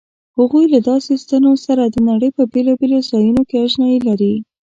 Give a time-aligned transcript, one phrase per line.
[0.37, 4.33] هغوی له داسې ستنو سره د نړۍ په بېلابېلو ځایونو کې آشنايي لري.